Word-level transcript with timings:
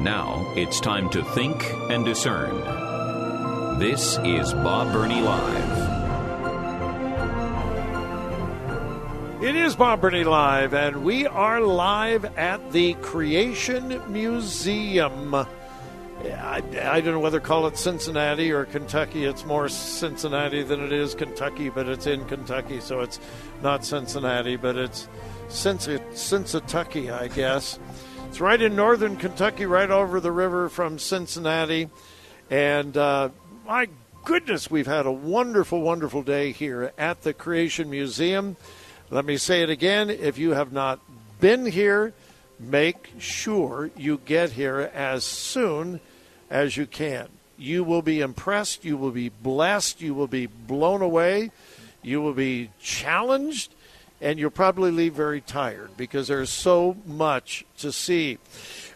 Now 0.00 0.52
it's 0.54 0.78
time 0.78 1.10
to 1.10 1.24
think 1.24 1.64
and 1.90 2.04
discern. 2.04 2.56
This 3.80 4.16
is 4.24 4.52
Bob 4.54 4.92
Burney 4.92 5.20
Live. 5.20 5.88
It 9.42 9.56
is 9.56 9.74
Bob 9.74 10.00
Burney 10.00 10.22
Live, 10.22 10.72
and 10.72 11.02
we 11.02 11.26
are 11.26 11.60
live 11.60 12.24
at 12.36 12.70
the 12.70 12.94
Creation 12.94 14.00
Museum. 14.12 15.34
I, 15.34 16.62
I 16.80 17.00
don't 17.00 17.14
know 17.14 17.20
whether 17.20 17.40
call 17.40 17.66
it 17.66 17.76
Cincinnati 17.76 18.52
or 18.52 18.66
Kentucky. 18.66 19.24
It's 19.24 19.44
more 19.44 19.68
Cincinnati 19.68 20.62
than 20.62 20.80
it 20.80 20.92
is 20.92 21.16
Kentucky, 21.16 21.70
but 21.70 21.88
it's 21.88 22.06
in 22.06 22.24
Kentucky, 22.26 22.80
so 22.80 23.00
it's 23.00 23.18
not 23.62 23.84
Cincinnati, 23.84 24.54
but 24.54 24.76
it's 24.76 25.08
Cincinnati, 25.48 27.10
I 27.10 27.28
guess. 27.28 27.80
It's 28.28 28.40
right 28.40 28.60
in 28.60 28.76
northern 28.76 29.16
Kentucky, 29.16 29.64
right 29.64 29.90
over 29.90 30.20
the 30.20 30.30
river 30.30 30.68
from 30.68 30.98
Cincinnati. 30.98 31.88
And 32.50 32.94
uh, 32.94 33.30
my 33.66 33.88
goodness, 34.22 34.70
we've 34.70 34.86
had 34.86 35.06
a 35.06 35.10
wonderful, 35.10 35.80
wonderful 35.80 36.22
day 36.22 36.52
here 36.52 36.92
at 36.98 37.22
the 37.22 37.32
Creation 37.32 37.88
Museum. 37.88 38.56
Let 39.10 39.24
me 39.24 39.38
say 39.38 39.62
it 39.62 39.70
again 39.70 40.10
if 40.10 40.36
you 40.36 40.50
have 40.50 40.72
not 40.72 41.00
been 41.40 41.64
here, 41.64 42.12
make 42.60 43.12
sure 43.18 43.90
you 43.96 44.20
get 44.26 44.52
here 44.52 44.90
as 44.92 45.24
soon 45.24 45.98
as 46.50 46.76
you 46.76 46.86
can. 46.86 47.28
You 47.56 47.82
will 47.82 48.02
be 48.02 48.20
impressed, 48.20 48.84
you 48.84 48.98
will 48.98 49.10
be 49.10 49.30
blessed, 49.30 50.02
you 50.02 50.12
will 50.12 50.28
be 50.28 50.44
blown 50.46 51.00
away, 51.00 51.50
you 52.02 52.20
will 52.20 52.34
be 52.34 52.70
challenged 52.78 53.72
and 54.20 54.38
you'll 54.38 54.50
probably 54.50 54.90
leave 54.90 55.14
very 55.14 55.40
tired 55.40 55.96
because 55.96 56.28
there's 56.28 56.50
so 56.50 56.96
much 57.06 57.64
to 57.78 57.92
see. 57.92 58.38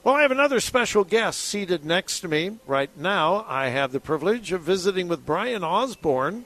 Well, 0.03 0.17
I 0.17 0.23
have 0.23 0.33
another 0.33 0.61
special 0.61 1.05
guest 1.05 1.41
seated 1.41 1.85
next 1.85 2.21
to 2.21 2.29
me 2.29 2.59
right 2.67 2.91
now. 2.97 3.45
I 3.49 3.69
have 3.69 3.93
the 3.93 4.01
privilege 4.01 4.53
of 4.53 4.63
visiting 4.63 5.09
with 5.09 5.25
Bryan 5.25 5.63
Osborne. 5.63 6.45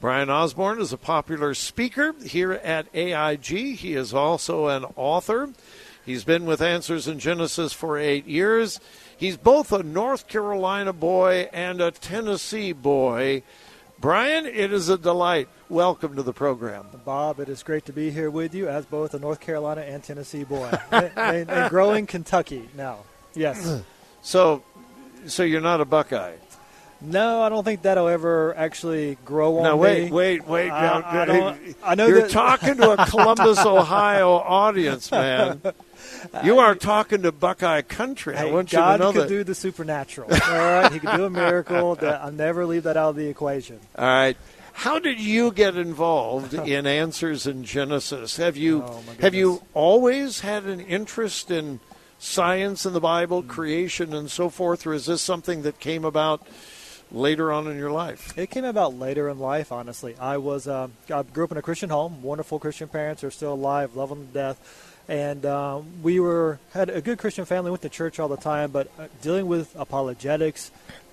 Bryan 0.00 0.30
Osborne 0.30 0.80
is 0.80 0.92
a 0.92 0.98
popular 0.98 1.54
speaker 1.54 2.14
here 2.24 2.52
at 2.52 2.86
AIG. 2.92 3.76
He 3.76 3.94
is 3.94 4.12
also 4.12 4.66
an 4.66 4.84
author. 4.96 5.50
He's 6.04 6.24
been 6.24 6.44
with 6.44 6.60
Answers 6.60 7.06
in 7.06 7.20
Genesis 7.20 7.72
for 7.72 7.96
eight 7.96 8.26
years. 8.26 8.80
He's 9.16 9.36
both 9.36 9.70
a 9.70 9.84
North 9.84 10.26
Carolina 10.26 10.92
boy 10.92 11.48
and 11.52 11.80
a 11.80 11.92
Tennessee 11.92 12.72
boy. 12.72 13.44
Bryan, 14.02 14.46
it 14.46 14.72
is 14.72 14.88
a 14.88 14.98
delight. 14.98 15.48
Welcome 15.68 16.16
to 16.16 16.24
the 16.24 16.32
program. 16.32 16.86
Bob, 17.04 17.38
it 17.38 17.48
is 17.48 17.62
great 17.62 17.84
to 17.84 17.92
be 17.92 18.10
here 18.10 18.32
with 18.32 18.52
you 18.52 18.68
as 18.68 18.84
both 18.84 19.14
a 19.14 19.18
North 19.20 19.38
Carolina 19.38 19.82
and 19.82 20.02
Tennessee 20.02 20.42
boy. 20.42 20.76
and, 20.90 21.70
growing 21.70 22.08
Kentucky 22.08 22.68
now. 22.76 23.04
Yes. 23.34 23.80
so 24.20 24.64
so 25.26 25.44
you're 25.44 25.60
not 25.60 25.80
a 25.80 25.84
Buckeye? 25.84 26.34
No, 27.04 27.42
I 27.42 27.48
don't 27.48 27.64
think 27.64 27.82
that'll 27.82 28.08
ever 28.08 28.54
actually 28.56 29.18
grow 29.24 29.58
on 29.58 29.62
now, 29.64 29.76
wait, 29.76 30.04
me. 30.06 30.10
wait, 30.10 30.46
wait. 30.46 30.70
I, 30.70 31.00
I, 31.00 31.74
I 31.84 31.94
know 31.94 32.06
you're 32.06 32.22
that... 32.22 32.30
talking 32.30 32.76
to 32.76 32.92
a 32.92 33.06
Columbus, 33.06 33.58
Ohio 33.66 34.30
audience, 34.32 35.10
man. 35.10 35.60
You 36.44 36.58
are 36.58 36.74
talking 36.74 37.22
to 37.22 37.32
Buckeye 37.32 37.82
country. 37.82 38.36
Hey, 38.36 38.48
I 38.48 38.52
want 38.52 38.70
God 38.70 38.92
you 38.92 38.98
to 38.98 39.04
know 39.04 39.12
could 39.12 39.22
that. 39.22 39.28
do 39.28 39.44
the 39.44 39.54
supernatural. 39.54 40.30
All 40.32 40.38
right, 40.58 40.92
He 40.92 40.98
could 41.00 41.16
do 41.16 41.24
a 41.24 41.30
miracle. 41.30 41.96
I'll 42.02 42.30
never 42.32 42.64
leave 42.66 42.84
that 42.84 42.96
out 42.96 43.10
of 43.10 43.16
the 43.16 43.26
equation. 43.26 43.80
All 43.96 44.04
right. 44.04 44.36
How 44.72 44.98
did 44.98 45.20
you 45.20 45.52
get 45.52 45.76
involved 45.76 46.54
in 46.54 46.86
Answers 46.86 47.46
in 47.46 47.64
Genesis? 47.64 48.36
Have 48.36 48.56
you 48.56 48.82
Oh, 48.84 49.02
have 49.20 49.34
you 49.34 49.62
always 49.74 50.40
had 50.40 50.64
an 50.64 50.80
interest 50.80 51.50
in 51.50 51.80
science 52.18 52.84
and 52.86 52.94
the 52.94 53.00
Mm. 53.00 53.02
Bible, 53.02 53.42
creation, 53.42 54.12
and 54.14 54.30
so 54.30 54.48
forth, 54.48 54.86
or 54.86 54.94
is 54.94 55.06
this 55.06 55.22
something 55.22 55.62
that 55.62 55.80
came 55.80 56.04
about 56.04 56.46
later 57.12 57.52
on 57.52 57.66
in 57.66 57.76
your 57.76 57.90
life? 57.90 58.36
It 58.36 58.50
came 58.50 58.64
about 58.64 58.98
later 58.98 59.28
in 59.28 59.38
life, 59.38 59.70
honestly. 59.70 60.16
I 60.18 60.38
was 60.38 60.66
uh, 60.66 60.88
I 61.12 61.22
grew 61.22 61.44
up 61.44 61.52
in 61.52 61.58
a 61.58 61.62
Christian 61.62 61.90
home. 61.90 62.22
Wonderful 62.22 62.58
Christian 62.58 62.88
parents 62.88 63.22
are 63.22 63.30
still 63.30 63.54
alive, 63.54 63.94
love 63.94 64.08
them 64.08 64.26
to 64.26 64.32
death, 64.32 64.98
and 65.08 65.44
uh, 65.44 65.80
we 66.02 66.18
were 66.18 66.58
had 66.72 66.90
a 66.90 67.00
good 67.00 67.18
Christian 67.18 67.44
family. 67.44 67.70
Went 67.70 67.82
to 67.82 67.88
church 67.88 68.18
all 68.18 68.28
the 68.28 68.36
time, 68.36 68.70
but 68.70 68.90
uh, 68.98 69.06
dealing 69.20 69.46
with 69.46 69.74
apologetics, 69.76 70.70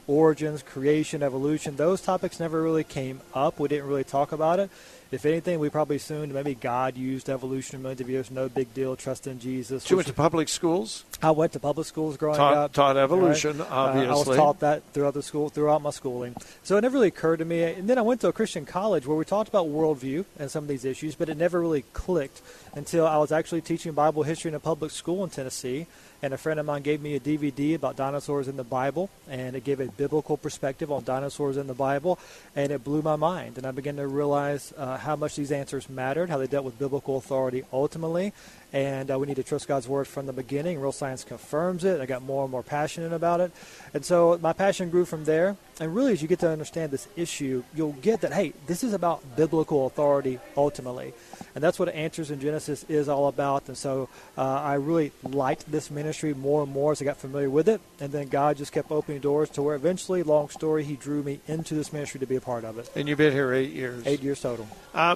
origins, 0.07 0.63
creation, 0.63 1.21
evolution, 1.21 1.75
those 1.75 2.01
topics 2.01 2.39
never 2.39 2.63
really 2.63 2.83
came 2.83 3.21
up. 3.33 3.59
We 3.59 3.67
didn't 3.67 3.87
really 3.87 4.03
talk 4.03 4.31
about 4.31 4.59
it. 4.59 4.69
If 5.11 5.25
anything, 5.25 5.59
we 5.59 5.69
probably 5.69 5.95
assumed 5.95 6.33
maybe 6.33 6.53
God 6.53 6.95
used 6.95 7.29
evolution 7.29 7.81
millions 7.81 7.99
of 7.99 8.09
years, 8.09 8.29
no 8.29 8.47
big 8.47 8.71
deal, 8.75 8.95
trust 8.95 9.25
in 9.25 9.39
Jesus. 9.39 9.89
You 9.89 9.95
went 9.95 10.07
to 10.07 10.13
public 10.13 10.47
schools, 10.49 11.03
I 11.21 11.31
went 11.31 11.53
to 11.53 11.59
public 11.59 11.87
schools 11.87 12.15
growing 12.15 12.37
taught, 12.37 12.53
up. 12.53 12.73
taught 12.73 12.95
evolution, 12.95 13.57
right? 13.57 13.71
Uh, 13.71 13.75
obviously. 13.75 14.07
I 14.07 14.13
was 14.13 14.37
taught 14.37 14.59
that 14.59 14.83
throughout 14.93 15.15
the 15.15 15.23
school, 15.23 15.49
throughout 15.49 15.81
my 15.81 15.89
schooling. 15.89 16.35
So 16.61 16.77
it 16.77 16.81
never 16.81 16.93
really 16.93 17.07
occurred 17.07 17.37
to 17.37 17.45
me. 17.45 17.63
And 17.63 17.89
then 17.89 17.97
I 17.97 18.03
went 18.03 18.21
to 18.21 18.27
a 18.27 18.33
Christian 18.33 18.65
college 18.65 19.07
where 19.07 19.17
we 19.17 19.25
talked 19.25 19.49
about 19.49 19.65
worldview 19.67 20.25
and 20.37 20.51
some 20.51 20.65
of 20.65 20.67
these 20.67 20.85
issues, 20.85 21.15
but 21.15 21.27
it 21.27 21.37
never 21.37 21.59
really 21.59 21.85
clicked 21.93 22.41
until 22.75 23.07
I 23.07 23.17
was 23.17 23.31
actually 23.31 23.61
teaching 23.61 23.93
Bible 23.93 24.21
history 24.21 24.49
in 24.49 24.55
a 24.55 24.59
public 24.59 24.91
school 24.91 25.23
in 25.23 25.31
Tennessee. 25.31 25.87
And 26.21 26.33
a 26.33 26.37
friend 26.37 26.59
of 26.59 26.65
mine 26.65 26.81
gave 26.81 27.01
me 27.01 27.15
a 27.15 27.19
DVD 27.19 27.75
about 27.75 27.95
dinosaurs 27.95 28.49
in 28.49 28.57
the 28.57 28.63
Bible, 28.63 29.09
and 29.29 29.55
it 29.55 29.63
gave 29.63 29.79
a 29.79 29.87
biblical 29.87 30.35
perspective 30.35 30.91
on 30.91 31.05
dinosaurs 31.05 31.55
in 31.55 31.67
the 31.67 31.73
Bible, 31.73 32.19
and 32.55 32.71
it 32.73 32.83
blew 32.83 33.01
my 33.01 33.15
mind. 33.15 33.57
And 33.57 33.65
I 33.65 33.71
began 33.71 33.95
to 33.95 34.07
realize 34.07 34.73
uh, 34.75 34.97
how 34.97 35.15
much 35.15 35.37
these 35.37 35.51
answers 35.51 35.89
mattered, 35.89 36.29
how 36.29 36.37
they 36.37 36.47
dealt 36.47 36.65
with 36.65 36.77
biblical 36.77 37.17
authority 37.17 37.63
ultimately, 37.71 38.33
and 38.71 39.11
uh, 39.11 39.17
we 39.17 39.27
need 39.27 39.35
to 39.37 39.43
trust 39.43 39.67
God's 39.67 39.87
word 39.87 40.07
from 40.07 40.25
the 40.25 40.33
beginning. 40.33 40.79
Real 40.79 40.91
science 40.91 41.23
confirms 41.23 41.83
it. 41.83 42.01
I 42.01 42.05
got 42.05 42.21
more 42.21 42.43
and 42.43 42.51
more 42.51 42.63
passionate 42.63 43.13
about 43.13 43.39
it, 43.41 43.51
and 43.93 44.05
so 44.05 44.37
my 44.41 44.53
passion 44.53 44.89
grew 44.89 45.05
from 45.05 45.25
there. 45.25 45.55
And 45.79 45.95
really, 45.95 46.11
as 46.11 46.21
you 46.21 46.27
get 46.27 46.39
to 46.39 46.49
understand 46.49 46.91
this 46.91 47.07
issue, 47.15 47.63
you'll 47.73 47.93
get 47.93 48.21
that 48.21 48.33
hey, 48.33 48.53
this 48.67 48.83
is 48.83 48.93
about 48.93 49.23
biblical 49.35 49.85
authority 49.87 50.39
ultimately, 50.57 51.13
and 51.55 51.63
that's 51.63 51.79
what 51.79 51.89
Answers 51.89 52.31
in 52.31 52.39
Genesis 52.39 52.85
is 52.89 53.09
all 53.09 53.27
about. 53.27 53.67
And 53.67 53.77
so 53.77 54.09
uh, 54.37 54.41
I 54.43 54.75
really 54.75 55.11
liked 55.23 55.71
this 55.71 55.89
ministry 55.89 56.33
more 56.33 56.63
and 56.63 56.71
more 56.71 56.91
as 56.91 57.01
I 57.01 57.05
got 57.05 57.17
familiar 57.17 57.49
with 57.49 57.69
it, 57.69 57.81
and 57.99 58.11
then 58.11 58.27
God 58.27 58.57
just 58.57 58.71
kept 58.71 58.91
opening 58.91 59.21
doors 59.21 59.49
to 59.51 59.61
where 59.61 59.75
eventually, 59.75 60.21
long 60.23 60.49
story, 60.49 60.83
He 60.83 60.95
drew 60.95 61.23
me 61.23 61.39
into 61.47 61.73
this 61.75 61.91
ministry 61.93 62.19
to 62.19 62.25
be 62.27 62.35
a 62.35 62.41
part 62.41 62.65
of 62.65 62.77
it. 62.77 62.91
and 62.95 63.07
you've 63.07 63.17
been 63.17 63.33
here 63.33 63.53
eight 63.53 63.71
years. 63.71 64.05
Eight 64.05 64.21
years 64.21 64.41
total. 64.41 64.67
Uh, 64.93 65.15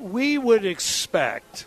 we 0.00 0.36
would 0.38 0.64
expect 0.64 1.66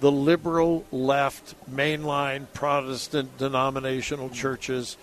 the 0.00 0.10
liberal 0.10 0.84
left 0.90 1.54
mainline 1.70 2.46
Protestant 2.52 3.38
denominational 3.38 4.30
churches 4.30 4.96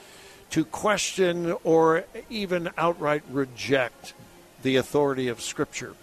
to 0.50 0.66
question 0.66 1.56
or 1.64 2.06
even 2.30 2.70
outright 2.78 3.24
reject 3.30 4.14
the 4.64 4.76
authority 4.76 5.28
of 5.28 5.42
Scripture. 5.42 5.94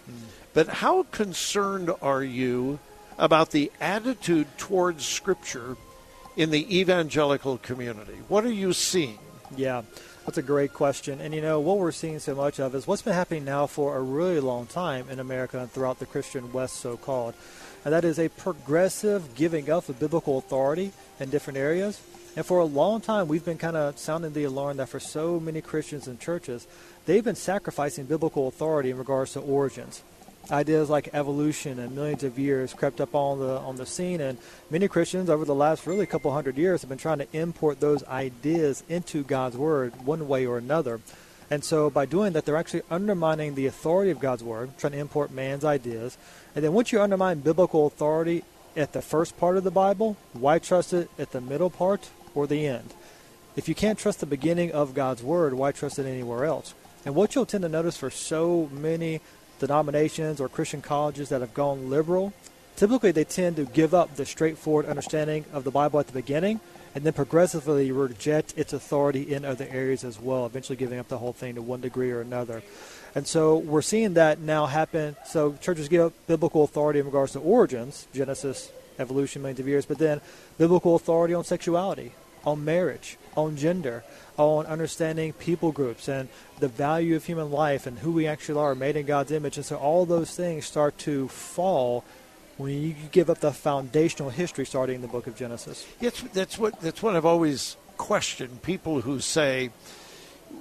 But 0.53 0.67
how 0.67 1.03
concerned 1.11 1.91
are 2.01 2.23
you 2.23 2.79
about 3.17 3.51
the 3.51 3.71
attitude 3.81 4.47
towards 4.57 5.05
Scripture 5.05 5.75
in 6.37 6.51
the 6.51 6.79
evangelical 6.79 7.57
community? 7.57 8.17
What 8.27 8.45
are 8.45 8.51
you 8.51 8.71
seeing? 8.73 9.19
Yeah, 9.55 9.83
that's 10.25 10.37
a 10.39 10.43
great 10.43 10.73
question. 10.73 11.21
And 11.21 11.33
you 11.33 11.41
know, 11.41 11.59
what 11.59 11.77
we're 11.77 11.91
seeing 11.91 12.19
so 12.19 12.33
much 12.33 12.59
of 12.59 12.73
is 12.73 12.87
what's 12.87 13.03
been 13.03 13.13
happening 13.13 13.45
now 13.45 13.67
for 13.67 13.95
a 13.95 14.01
really 14.01 14.39
long 14.39 14.65
time 14.65 15.07
in 15.09 15.19
America 15.19 15.59
and 15.59 15.71
throughout 15.71 15.99
the 15.99 16.05
Christian 16.05 16.51
West, 16.51 16.77
so 16.77 16.97
called. 16.97 17.35
And 17.83 17.93
that 17.93 18.03
is 18.03 18.17
a 18.17 18.29
progressive 18.29 19.35
giving 19.35 19.69
up 19.69 19.87
of 19.87 19.99
biblical 19.99 20.39
authority 20.39 20.91
in 21.19 21.29
different 21.29 21.57
areas. 21.57 22.01
And 22.35 22.45
for 22.45 22.59
a 22.59 22.65
long 22.65 23.01
time, 23.01 23.27
we've 23.27 23.45
been 23.45 23.59
kind 23.59 23.77
of 23.77 23.99
sounding 23.99 24.33
the 24.33 24.43
alarm 24.43 24.77
that 24.77 24.89
for 24.89 24.99
so 24.99 25.39
many 25.39 25.61
Christians 25.61 26.07
and 26.07 26.19
churches, 26.19 26.67
they've 27.05 27.23
been 27.23 27.35
sacrificing 27.35 28.05
biblical 28.05 28.47
authority 28.47 28.89
in 28.89 28.97
regards 28.97 29.33
to 29.33 29.39
origins. 29.39 30.01
Ideas 30.51 30.89
like 30.89 31.09
evolution 31.13 31.79
and 31.79 31.95
millions 31.95 32.23
of 32.23 32.37
years 32.37 32.73
crept 32.73 33.01
up 33.01 33.15
on 33.15 33.39
the 33.39 33.57
on 33.57 33.77
the 33.77 33.85
scene, 33.85 34.21
and 34.21 34.37
many 34.69 34.87
Christians 34.87 35.29
over 35.29 35.43
the 35.43 35.55
last 35.55 35.87
really 35.87 36.05
couple 36.05 36.31
hundred 36.31 36.57
years 36.57 36.81
have 36.81 36.89
been 36.89 36.99
trying 36.99 37.17
to 37.17 37.27
import 37.33 37.79
those 37.79 38.03
ideas 38.03 38.83
into 38.87 39.23
God's 39.23 39.57
Word 39.57 40.05
one 40.05 40.27
way 40.27 40.45
or 40.45 40.57
another. 40.59 41.01
And 41.49 41.63
so 41.63 41.89
by 41.89 42.05
doing 42.05 42.33
that, 42.33 42.45
they're 42.45 42.57
actually 42.57 42.83
undermining 42.91 43.55
the 43.55 43.65
authority 43.65 44.11
of 44.11 44.19
God's 44.19 44.43
Word, 44.43 44.77
trying 44.77 44.93
to 44.93 44.99
import 44.99 45.31
man's 45.31 45.65
ideas. 45.65 46.17
And 46.55 46.63
then 46.63 46.73
once 46.73 46.91
you 46.91 47.01
undermine 47.01 47.39
biblical 47.39 47.87
authority, 47.87 48.43
at 48.75 48.93
the 48.93 49.01
first 49.01 49.37
part 49.37 49.57
of 49.57 49.63
the 49.63 49.71
Bible, 49.71 50.17
why 50.33 50.59
trust 50.59 50.93
it 50.93 51.09
at 51.17 51.31
the 51.31 51.41
middle 51.41 51.69
part 51.69 52.09
or 52.33 52.45
the 52.45 52.67
end? 52.67 52.93
If 53.55 53.69
you 53.69 53.75
can't 53.75 53.97
trust 53.97 54.19
the 54.19 54.25
beginning 54.25 54.73
of 54.73 54.93
God's 54.93 55.23
Word, 55.23 55.53
why 55.53 55.71
trust 55.71 55.97
it 55.97 56.05
anywhere 56.05 56.45
else? 56.45 56.73
And 57.05 57.15
what 57.15 57.35
you'll 57.35 57.45
tend 57.45 57.61
to 57.61 57.69
notice 57.69 57.97
for 57.97 58.09
so 58.09 58.69
many 58.71 59.21
denominations 59.59 60.39
or 60.41 60.49
Christian 60.49 60.81
colleges 60.81 61.29
that 61.29 61.41
have 61.41 61.53
gone 61.53 61.89
liberal, 61.89 62.33
typically 62.75 63.11
they 63.11 63.23
tend 63.23 63.55
to 63.55 63.65
give 63.65 63.93
up 63.93 64.15
the 64.15 64.25
straightforward 64.25 64.85
understanding 64.85 65.45
of 65.53 65.63
the 65.63 65.71
Bible 65.71 65.99
at 65.99 66.07
the 66.07 66.13
beginning 66.13 66.59
and 66.93 67.03
then 67.03 67.13
progressively 67.13 67.91
reject 67.91 68.57
its 68.57 68.71
authority 68.71 69.33
in 69.33 69.43
other 69.43 69.67
areas 69.69 70.03
as 70.05 70.19
well, 70.19 70.45
eventually 70.45 70.77
giving 70.77 70.97
up 70.97 71.09
the 71.09 71.17
whole 71.17 71.33
thing 71.33 71.55
to 71.55 71.61
one 71.61 71.81
degree 71.81 72.09
or 72.09 72.21
another. 72.21 72.63
And 73.13 73.27
so 73.27 73.57
we're 73.57 73.81
seeing 73.81 74.13
that 74.13 74.39
now 74.39 74.65
happen. 74.65 75.17
So 75.25 75.57
churches 75.61 75.89
give 75.89 76.01
up 76.01 76.13
biblical 76.27 76.63
authority 76.63 76.99
in 76.99 77.05
regards 77.05 77.33
to 77.33 77.39
origins, 77.39 78.07
Genesis, 78.13 78.71
evolution, 78.97 79.41
millions 79.41 79.59
of 79.59 79.67
years, 79.67 79.85
but 79.85 79.97
then 79.97 80.21
biblical 80.57 80.95
authority 80.95 81.33
on 81.33 81.43
sexuality, 81.43 82.13
on 82.45 82.63
marriage, 82.63 83.17
on 83.35 83.57
gender, 83.57 84.03
on 84.37 84.65
understanding 84.65 85.33
people 85.33 85.71
groups 85.71 86.07
and 86.07 86.29
the 86.59 86.67
value 86.67 87.15
of 87.15 87.25
human 87.25 87.51
life 87.51 87.87
and 87.87 87.99
who 87.99 88.11
we 88.11 88.27
actually 88.27 88.59
are, 88.59 88.75
made 88.75 88.95
in 88.95 89.05
God's 89.05 89.31
image. 89.31 89.57
And 89.57 89.65
so 89.65 89.77
all 89.77 90.05
those 90.05 90.35
things 90.35 90.65
start 90.65 90.97
to 90.99 91.27
fall 91.29 92.03
when 92.57 92.81
you 92.81 92.95
give 93.11 93.29
up 93.29 93.39
the 93.39 93.51
foundational 93.51 94.29
history 94.29 94.65
starting 94.65 94.95
in 94.95 95.01
the 95.01 95.07
book 95.07 95.27
of 95.27 95.35
Genesis. 95.35 95.85
It's, 95.99 96.21
that's 96.21 96.57
what 96.57 96.79
that's 96.79 97.03
what 97.03 97.15
I've 97.15 97.25
always 97.25 97.75
questioned 97.97 98.61
people 98.61 99.01
who 99.01 99.19
say, 99.19 99.71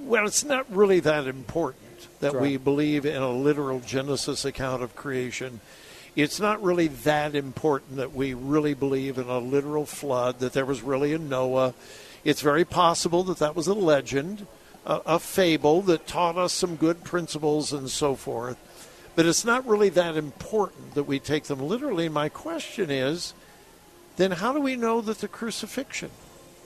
"Well, 0.01 0.27
it's 0.27 0.45
not 0.45 0.67
really 0.75 1.01
that 1.01 1.27
important 1.27 1.85
that 2.21 2.33
right. 2.33 2.43
we 2.43 2.57
believe 2.57 3.07
in 3.07 3.23
a 3.23 3.31
literal 3.31 3.81
Genesis 3.81 4.45
account 4.45 4.83
of 4.83 4.97
creation. 4.97 5.61
It's 6.17 6.39
not 6.39 6.63
really 6.63 6.89
that 6.89 7.35
important 7.35 7.97
that 7.97 8.15
we 8.15 8.35
really 8.35 8.75
believe 8.75 9.19
in 9.19 9.29
a 9.29 9.39
literal 9.39 9.87
flood. 9.87 10.39
That 10.39 10.53
there 10.53 10.65
was 10.65 10.83
really 10.83 11.13
a 11.13 11.19
Noah. 11.19 11.75
It's 12.25 12.41
very 12.41 12.65
possible 12.65 13.25
that 13.25 13.39
that 13.39 13.57
was 13.57 13.67
a 13.67 13.75
legend, 13.75 14.47
a, 14.87 15.01
a 15.07 15.19
fable 15.19 15.83
that 15.83 16.07
taught 16.07 16.39
us 16.39 16.53
some 16.53 16.77
good 16.77 17.03
principles 17.05 17.73
and 17.73 17.91
so 17.91 18.15
forth." 18.15 18.57
But 19.17 19.27
it's 19.27 19.45
not 19.45 19.67
really 19.67 19.91
that 19.91 20.17
important 20.17 20.95
that 20.95 21.05
we 21.05 21.21
take 21.21 21.45
them 21.45 21.61
literally. 21.61 22.09
My 22.09 22.29
question 22.29 22.91
is 22.91 23.35
then 24.17 24.33
how 24.33 24.53
do 24.53 24.61
we 24.61 24.77
know 24.77 25.01
that 25.01 25.19
the 25.19 25.29
crucifixion 25.29 26.11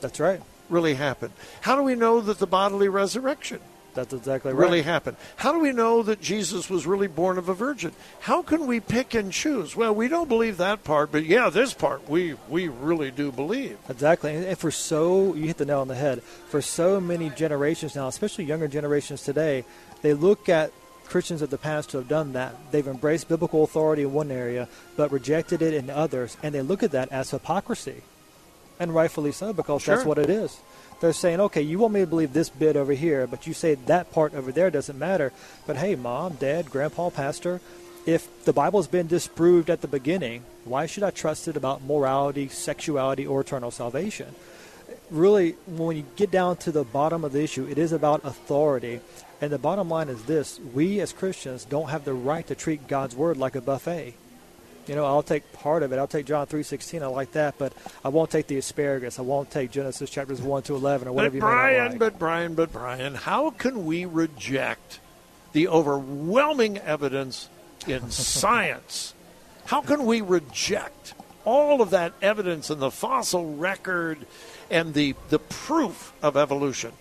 That's 0.00 0.20
right. 0.20 0.40
really 0.68 0.94
happened? 0.94 1.32
How 1.62 1.76
do 1.76 1.82
we 1.82 1.94
know 1.94 2.20
that 2.20 2.38
the 2.38 2.46
bodily 2.46 2.88
resurrection 2.88 3.60
That's 3.94 4.12
exactly 4.12 4.52
right. 4.52 4.60
really 4.60 4.82
happened? 4.82 5.16
How 5.36 5.52
do 5.52 5.58
we 5.58 5.72
know 5.72 6.02
that 6.02 6.20
Jesus 6.20 6.70
was 6.70 6.86
really 6.86 7.08
born 7.08 7.38
of 7.38 7.48
a 7.48 7.54
virgin? 7.54 7.92
How 8.20 8.42
can 8.42 8.66
we 8.66 8.80
pick 8.80 9.14
and 9.14 9.32
choose? 9.32 9.74
Well, 9.74 9.94
we 9.94 10.08
don't 10.08 10.28
believe 10.28 10.58
that 10.58 10.84
part, 10.84 11.10
but 11.10 11.24
yeah, 11.24 11.50
this 11.50 11.74
part 11.74 12.08
we 12.08 12.36
we 12.48 12.68
really 12.68 13.10
do 13.10 13.32
believe. 13.32 13.78
Exactly. 13.88 14.34
And 14.34 14.58
for 14.58 14.70
so, 14.70 15.34
you 15.34 15.46
hit 15.46 15.56
the 15.56 15.66
nail 15.66 15.80
on 15.80 15.88
the 15.88 15.94
head. 15.94 16.22
For 16.22 16.62
so 16.62 17.00
many 17.00 17.30
generations 17.30 17.96
now, 17.96 18.08
especially 18.08 18.44
younger 18.44 18.68
generations 18.68 19.22
today, 19.22 19.64
they 20.02 20.14
look 20.14 20.48
at 20.48 20.72
Christians 21.06 21.42
of 21.42 21.50
the 21.50 21.58
past 21.58 21.90
to 21.90 21.96
have 21.96 22.08
done 22.08 22.34
that. 22.34 22.54
They've 22.70 22.86
embraced 22.86 23.28
biblical 23.28 23.64
authority 23.64 24.02
in 24.02 24.12
one 24.12 24.30
area, 24.30 24.68
but 24.96 25.10
rejected 25.10 25.62
it 25.62 25.74
in 25.74 25.90
others, 25.90 26.36
and 26.42 26.54
they 26.54 26.62
look 26.62 26.82
at 26.82 26.92
that 26.92 27.10
as 27.10 27.30
hypocrisy. 27.30 28.02
And 28.80 28.94
rightfully 28.94 29.32
so, 29.32 29.52
because 29.52 29.82
Sure. 29.82 29.96
that's 29.96 30.06
what 30.06 30.18
it 30.18 30.30
is. 30.30 30.58
They're 31.00 31.12
saying, 31.12 31.40
okay, 31.40 31.62
you 31.62 31.78
want 31.78 31.94
me 31.94 32.00
to 32.00 32.06
believe 32.06 32.32
this 32.32 32.48
bit 32.48 32.76
over 32.76 32.92
here, 32.92 33.26
but 33.26 33.46
you 33.46 33.54
say 33.54 33.74
that 33.74 34.12
part 34.12 34.34
over 34.34 34.50
there 34.50 34.70
doesn't 34.70 34.98
matter. 34.98 35.32
But 35.66 35.76
hey, 35.76 35.94
mom, 35.94 36.34
dad, 36.34 36.70
grandpa, 36.70 37.10
pastor, 37.10 37.60
if 38.06 38.44
the 38.44 38.52
Bible's 38.52 38.88
been 38.88 39.06
disproved 39.06 39.70
at 39.70 39.80
the 39.80 39.88
beginning, 39.88 40.42
why 40.64 40.86
should 40.86 41.02
I 41.02 41.10
trust 41.10 41.46
it 41.46 41.56
about 41.56 41.84
morality, 41.84 42.48
sexuality, 42.48 43.26
or 43.26 43.42
eternal 43.42 43.70
salvation? 43.70 44.34
really, 45.10 45.52
when 45.66 45.96
you 45.96 46.04
get 46.16 46.30
down 46.30 46.56
to 46.58 46.72
the 46.72 46.84
bottom 46.84 47.24
of 47.24 47.32
the 47.32 47.42
issue, 47.42 47.66
it 47.66 47.78
is 47.78 47.92
about 47.92 48.24
authority. 48.24 49.00
And 49.40 49.52
the 49.52 49.58
bottom 49.58 49.88
line 49.88 50.08
is 50.08 50.22
this 50.24 50.60
we 50.74 51.00
as 51.00 51.12
Christians 51.12 51.64
don't 51.64 51.88
have 51.88 52.04
the 52.04 52.14
right 52.14 52.46
to 52.48 52.54
treat 52.54 52.88
God's 52.88 53.14
word 53.14 53.36
like 53.36 53.54
a 53.54 53.60
buffet. 53.60 54.14
You 54.88 54.94
know, 54.94 55.04
I'll 55.04 55.22
take 55.22 55.52
part 55.52 55.82
of 55.82 55.92
it. 55.92 55.98
I'll 55.98 56.06
take 56.06 56.24
John 56.24 56.46
3.16. 56.46 57.02
I 57.02 57.06
like 57.06 57.32
that, 57.32 57.56
but 57.58 57.74
I 58.02 58.08
won't 58.08 58.30
take 58.30 58.46
the 58.46 58.56
asparagus. 58.56 59.18
I 59.18 59.22
won't 59.22 59.50
take 59.50 59.70
Genesis 59.70 60.08
chapters 60.08 60.40
1 60.40 60.62
to 60.64 60.74
11 60.74 61.06
or 61.08 61.12
whatever 61.12 61.32
But 61.32 61.36
you 61.36 61.42
may 61.42 61.46
not 61.46 61.52
Bryan, 61.54 61.90
like. 61.90 61.98
but 61.98 62.18
Bryan, 62.18 62.54
but 62.54 62.72
Bryan, 62.72 63.14
how 63.14 63.50
can 63.50 63.84
we 63.84 64.06
reject 64.06 65.00
the 65.52 65.68
overwhelming 65.68 66.78
evidence 66.78 67.50
in 67.86 68.10
science? 68.10 69.12
How 69.66 69.82
can 69.82 70.06
we 70.06 70.22
reject 70.22 71.12
all 71.44 71.82
of 71.82 71.90
that 71.90 72.14
evidence 72.22 72.70
in 72.70 72.78
the 72.78 72.90
fossil 72.90 73.54
record 73.56 74.26
and 74.70 74.94
the 74.94 75.14
the 75.28 75.38
proof 75.38 76.14
of 76.22 76.36
evolution? 76.38 76.92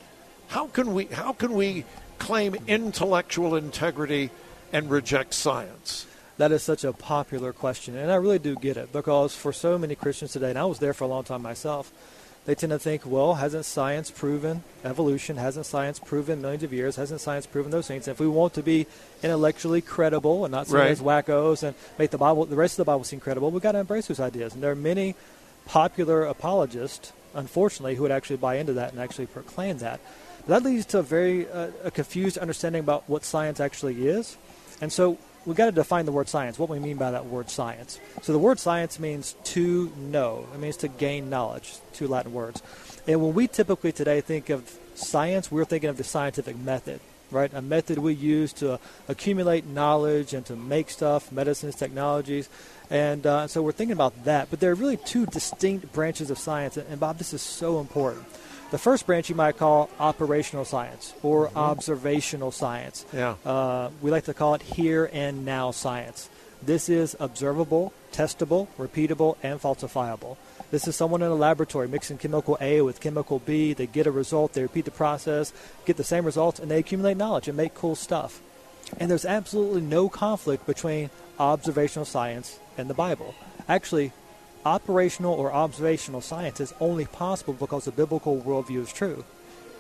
How 0.49 0.67
can 0.67 0.93
we 0.93 1.05
how 1.05 1.31
can 1.31 1.53
we 1.53 1.85
claim 2.19 2.55
intellectual 2.67 3.55
integrity 3.55 4.29
and 4.73 4.89
reject 4.89 5.33
science? 5.33 6.06
That 6.37 6.51
is 6.51 6.61
such 6.61 6.83
a 6.83 6.93
popular 6.93 7.51
question, 7.51 7.97
and 7.97 8.11
I 8.11 8.15
really 8.15 8.37
do 8.37 8.55
get 8.55 8.77
it 8.77 8.93
because 8.93 9.35
for 9.35 9.51
so 9.51 9.77
many 9.77 9.95
Christians 9.95 10.33
today, 10.33 10.51
and 10.51 10.59
I 10.59 10.65
was 10.65 10.77
there 10.77 10.93
for 10.93 11.03
a 11.03 11.07
long 11.07 11.23
time 11.23 11.41
myself, 11.41 11.91
they 12.45 12.53
tend 12.53 12.69
to 12.69 12.79
think, 12.79 13.01
well, 13.05 13.33
hasn't 13.35 13.65
science 13.65 14.09
proven 14.09 14.63
evolution? 14.85 15.35
Hasn't 15.35 15.65
science 15.65 15.99
proven 15.99 16.41
millions 16.41 16.63
of 16.63 16.71
years? 16.71 16.95
Hasn't 16.95 17.19
science 17.21 17.45
proven 17.45 17.71
those 17.71 17.87
things? 17.87 18.07
And 18.07 18.13
if 18.15 18.19
we 18.21 18.27
want 18.27 18.53
to 18.53 18.63
be 18.63 18.85
intellectually 19.21 19.81
credible 19.81 20.45
and 20.45 20.51
not 20.53 20.67
seen 20.67 20.77
Right. 20.77 20.91
as 20.91 21.01
wackos 21.01 21.63
and 21.63 21.75
make 21.99 22.11
the 22.11 22.17
Bible, 22.17 22.45
the 22.45 22.55
rest 22.55 22.73
of 22.73 22.85
the 22.85 22.89
Bible 22.89 23.03
seem 23.03 23.19
credible, 23.19 23.51
we've 23.51 23.61
got 23.61 23.73
to 23.73 23.79
embrace 23.79 24.07
those 24.07 24.21
ideas. 24.21 24.53
And 24.53 24.63
there 24.63 24.71
are 24.71 24.75
many 24.75 25.15
popular 25.65 26.23
apologists, 26.23 27.11
unfortunately, 27.33 27.95
who 27.95 28.03
would 28.03 28.11
actually 28.11 28.37
buy 28.37 28.55
into 28.55 28.73
that 28.73 28.93
and 28.93 29.01
actually 29.01 29.25
proclaim 29.25 29.79
that. 29.79 29.99
That 30.47 30.63
leads 30.63 30.85
to 30.87 30.99
a 30.99 31.03
very 31.03 31.49
uh, 31.49 31.71
a 31.83 31.91
confused 31.91 32.37
understanding 32.37 32.79
about 32.79 33.03
what 33.07 33.25
science 33.25 33.59
actually 33.59 34.07
is. 34.07 34.37
And 34.79 34.93
so 34.93 35.17
we've 35.47 35.55
got 35.55 35.65
to 35.65 35.71
define 35.71 36.05
the 36.05 36.11
word 36.11 36.27
science, 36.27 36.59
what 36.59 36.67
we 36.67 36.77
mean 36.77 36.97
by 36.97 37.11
that 37.11 37.25
word 37.25 37.49
science. 37.49 37.99
So 38.21 38.33
the 38.33 38.39
word 38.39 38.59
science 38.59 38.99
means 38.99 39.33
to 39.45 39.89
know, 39.97 40.45
it 40.53 40.59
means 40.59 40.75
to 40.77 40.89
gain 40.89 41.29
knowledge, 41.29 41.75
two 41.93 42.07
Latin 42.07 42.33
words. 42.33 42.61
And 43.07 43.21
when 43.23 43.33
we 43.33 43.47
typically 43.47 43.93
today 43.93 44.19
think 44.19 44.49
of 44.49 44.77
science, 44.93 45.49
we're 45.49 45.63
thinking 45.63 45.89
of 45.89 45.95
the 45.95 46.03
scientific 46.03 46.57
method, 46.57 46.99
right? 47.31 47.49
A 47.53 47.61
method 47.61 47.97
we 47.97 48.13
use 48.13 48.51
to 48.53 48.77
accumulate 49.07 49.65
knowledge 49.65 50.33
and 50.33 50.45
to 50.47 50.57
make 50.57 50.89
stuff, 50.89 51.31
medicines, 51.31 51.75
technologies. 51.75 52.49
And 52.89 53.25
uh, 53.25 53.47
so 53.47 53.61
we're 53.61 53.71
thinking 53.71 53.93
about 53.93 54.25
that. 54.25 54.49
But 54.49 54.59
there 54.59 54.71
are 54.71 54.75
really 54.75 54.97
two 54.97 55.25
distinct 55.27 55.93
branches 55.93 56.29
of 56.29 56.37
science. 56.37 56.75
And 56.75 56.99
Bob, 56.99 57.19
this 57.19 57.33
is 57.33 57.41
so 57.41 57.79
important. 57.79 58.25
The 58.69 58.77
first 58.77 59.05
branch 59.05 59.29
you 59.29 59.35
might 59.35 59.57
call 59.57 59.89
operational 59.97 60.65
science 60.65 61.13
or 61.23 61.49
observational 61.55 62.51
science. 62.51 63.05
Yeah. 63.13 63.35
Uh, 63.45 63.91
we 64.01 64.11
like 64.11 64.25
to 64.25 64.33
call 64.33 64.55
it 64.55 64.61
here 64.61 65.09
and 65.13 65.45
now 65.45 65.71
science. 65.71 66.29
This 66.61 66.89
is 66.89 67.15
observable, 67.19 67.93
testable, 68.11 68.67
repeatable, 68.77 69.37
and 69.41 69.61
falsifiable. 69.61 70.35
This 70.69 70.85
is 70.85 70.97
someone 70.97 71.21
in 71.21 71.31
a 71.31 71.35
laboratory 71.35 71.87
mixing 71.87 72.17
chemical 72.17 72.57
A 72.59 72.81
with 72.81 72.99
chemical 72.99 73.39
B. 73.39 73.71
They 73.71 73.87
get 73.87 74.05
a 74.05 74.11
result, 74.11 74.51
they 74.51 74.63
repeat 74.63 74.83
the 74.83 74.91
process, 74.91 75.53
get 75.85 75.95
the 75.95 76.03
same 76.03 76.25
results, 76.25 76.59
and 76.59 76.69
they 76.69 76.79
accumulate 76.79 77.15
knowledge 77.15 77.47
and 77.47 77.55
make 77.55 77.73
cool 77.73 77.95
stuff. 77.95 78.41
And 78.99 79.09
there's 79.09 79.25
absolutely 79.25 79.81
no 79.81 80.09
conflict 80.09 80.65
between 80.65 81.09
observational 81.39 82.05
science 82.05 82.59
and 82.77 82.89
the 82.89 82.93
Bible. 82.93 83.33
Actually, 83.69 84.11
operational 84.65 85.33
or 85.33 85.51
observational 85.53 86.21
science 86.21 86.59
is 86.59 86.73
only 86.79 87.05
possible 87.05 87.53
because 87.53 87.85
the 87.85 87.91
biblical 87.91 88.41
worldview 88.41 88.81
is 88.81 88.93
true. 88.93 89.23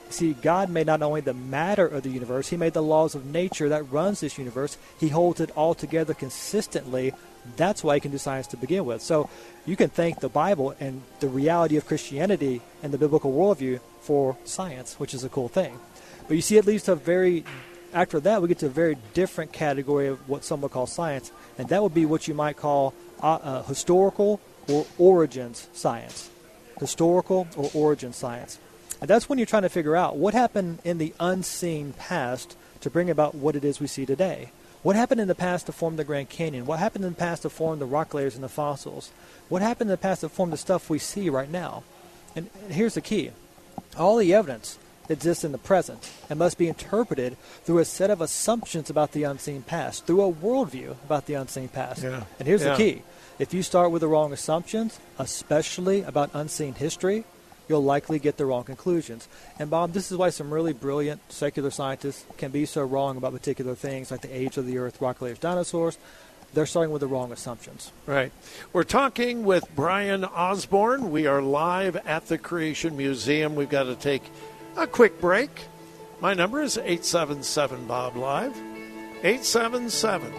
See, 0.09 0.33
God 0.33 0.69
made 0.69 0.87
not 0.87 1.01
only 1.01 1.21
the 1.21 1.33
matter 1.33 1.85
of 1.85 2.03
the 2.03 2.09
universe, 2.09 2.49
He 2.49 2.57
made 2.57 2.73
the 2.73 2.83
laws 2.83 3.13
of 3.13 3.25
nature 3.25 3.69
that 3.69 3.91
runs 3.91 4.21
this 4.21 4.37
universe. 4.37 4.77
He 4.99 5.09
holds 5.09 5.41
it 5.41 5.51
all 5.51 5.75
together 5.75 6.13
consistently. 6.13 7.13
That's 7.57 7.83
why 7.83 7.95
He 7.95 7.99
can 7.99 8.11
do 8.11 8.17
science 8.17 8.47
to 8.47 8.57
begin 8.57 8.85
with. 8.85 9.01
So 9.01 9.29
you 9.65 9.75
can 9.75 9.89
thank 9.89 10.19
the 10.19 10.29
Bible 10.29 10.75
and 10.79 11.01
the 11.19 11.27
reality 11.27 11.75
of 11.75 11.85
Christianity 11.85 12.61
and 12.81 12.93
the 12.93 12.97
biblical 12.97 13.33
worldview 13.33 13.81
for 13.99 14.37
science, 14.45 14.97
which 14.99 15.13
is 15.13 15.25
a 15.25 15.29
cool 15.29 15.49
thing. 15.49 15.77
But 16.27 16.35
you 16.35 16.41
see, 16.41 16.57
it 16.57 16.65
leads 16.65 16.83
to 16.83 16.93
a 16.93 16.95
very, 16.95 17.43
after 17.93 18.21
that, 18.21 18.41
we 18.41 18.47
get 18.47 18.59
to 18.59 18.67
a 18.67 18.69
very 18.69 18.97
different 19.13 19.51
category 19.51 20.07
of 20.07 20.29
what 20.29 20.45
some 20.45 20.61
would 20.61 20.71
call 20.71 20.87
science, 20.87 21.31
and 21.57 21.67
that 21.67 21.83
would 21.83 21.93
be 21.93 22.05
what 22.05 22.27
you 22.27 22.33
might 22.33 22.55
call 22.55 22.93
uh, 23.21 23.33
uh, 23.35 23.63
historical 23.63 24.39
or 24.67 24.85
origins 24.97 25.67
science. 25.73 26.29
Historical 26.79 27.47
or 27.55 27.69
origin 27.73 28.13
science. 28.13 28.59
And 29.01 29.09
that's 29.09 29.27
when 29.29 29.37
you're 29.39 29.45
trying 29.45 29.63
to 29.63 29.69
figure 29.69 29.95
out 29.95 30.17
what 30.17 30.33
happened 30.33 30.79
in 30.83 30.97
the 30.97 31.13
unseen 31.19 31.93
past 31.93 32.55
to 32.81 32.89
bring 32.89 33.09
about 33.09 33.35
what 33.35 33.55
it 33.55 33.63
is 33.65 33.79
we 33.79 33.87
see 33.87 34.05
today. 34.05 34.51
What 34.83 34.95
happened 34.95 35.19
in 35.19 35.27
the 35.27 35.35
past 35.35 35.65
to 35.65 35.71
form 35.71 35.95
the 35.97 36.03
Grand 36.03 36.29
Canyon? 36.29 36.65
What 36.65 36.79
happened 36.79 37.03
in 37.03 37.11
the 37.11 37.17
past 37.17 37.41
to 37.41 37.49
form 37.49 37.79
the 37.79 37.85
rock 37.85 38.13
layers 38.13 38.35
and 38.35 38.43
the 38.43 38.49
fossils? 38.49 39.11
What 39.49 39.61
happened 39.61 39.89
in 39.89 39.93
the 39.93 39.97
past 39.97 40.21
to 40.21 40.29
form 40.29 40.51
the 40.51 40.57
stuff 40.57 40.89
we 40.89 40.99
see 40.99 41.29
right 41.29 41.49
now? 41.49 41.83
And 42.35 42.49
and 42.63 42.73
here's 42.73 42.93
the 42.93 43.01
key 43.01 43.31
all 43.97 44.17
the 44.17 44.33
evidence 44.33 44.77
exists 45.09 45.43
in 45.43 45.51
the 45.51 45.57
present 45.57 46.11
and 46.29 46.37
must 46.37 46.57
be 46.57 46.67
interpreted 46.67 47.37
through 47.63 47.79
a 47.79 47.85
set 47.85 48.09
of 48.11 48.21
assumptions 48.21 48.89
about 48.89 49.13
the 49.13 49.23
unseen 49.23 49.63
past, 49.63 50.05
through 50.05 50.21
a 50.21 50.31
worldview 50.31 50.91
about 51.05 51.25
the 51.25 51.33
unseen 51.33 51.69
past. 51.69 52.03
Yeah. 52.03 52.23
And 52.39 52.47
here's 52.47 52.61
Yeah. 52.63 52.71
the 52.71 52.77
key 52.77 53.01
If 53.39 53.53
you 53.53 53.61
start 53.61 53.91
with 53.91 54.01
the 54.01 54.07
wrong 54.07 54.33
assumptions, 54.33 54.99
especially 55.19 56.01
about 56.01 56.31
unseen 56.33 56.73
history, 56.73 57.23
you'll 57.69 57.83
likely 57.83 58.17
get 58.17 58.37
the 58.37 58.47
wrong 58.47 58.63
conclusions. 58.63 59.27
And 59.59 59.69
Bob, 59.69 59.93
this 59.93 60.11
is 60.11 60.17
why 60.17 60.31
some 60.31 60.51
really 60.51 60.73
brilliant 60.73 61.21
secular 61.31 61.69
scientists 61.69 62.25
can 62.37 62.49
be 62.49 62.65
so 62.65 62.83
wrong 62.83 63.15
about 63.15 63.33
particular 63.33 63.75
things 63.75 64.09
like 64.09 64.21
the 64.21 64.35
age 64.35 64.57
of 64.57 64.65
the 64.65 64.79
earth, 64.79 64.99
rock 65.01 65.21
layers, 65.21 65.37
dinosaurs. 65.37 65.99
They're 66.53 66.65
starting 66.65 66.91
with 66.91 67.01
the 67.01 67.07
wrong 67.07 67.31
assumptions. 67.31 67.91
Right. 68.07 68.31
We're 68.73 68.83
talking 68.83 69.43
with 69.43 69.63
Bryan 69.75 70.25
Osborne. 70.25 71.11
We 71.11 71.27
are 71.27 71.41
live 71.41 71.95
at 71.95 72.27
the 72.27 72.39
Creation 72.39 72.97
Museum. 72.97 73.53
We've 73.53 73.69
got 73.69 73.83
to 73.83 73.95
take 73.95 74.23
a 74.77 74.87
quick 74.87 75.21
break. 75.21 75.51
My 76.21 76.33
number 76.33 76.61
is 76.63 76.77
877 76.77 77.85
Bob 77.85 78.15
Live. 78.15 78.57
877 79.23 80.33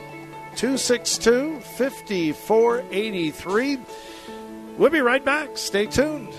262 0.58 1.60
5483. 1.60 3.78
We'll 4.76 4.90
be 4.90 4.98
right 4.98 5.24
back. 5.24 5.56
Stay 5.56 5.86
tuned. 5.86 6.32